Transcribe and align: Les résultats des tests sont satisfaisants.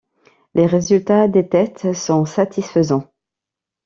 Les 0.55 0.65
résultats 0.65 1.27
des 1.27 1.47
tests 1.47 1.93
sont 1.93 2.25
satisfaisants. 2.25 3.13